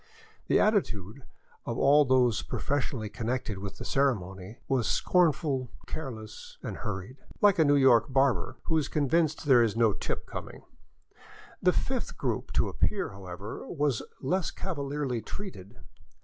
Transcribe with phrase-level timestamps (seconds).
[0.47, 1.25] The attitude
[1.63, 7.63] of all those professionally connected with the ceremony, was scornful, careless, and hurried— like a
[7.65, 10.63] New York bar ber who is convinced there is no" tip" coming.
[11.61, 15.75] The fifth group to appear, however, was less cavalierly treated.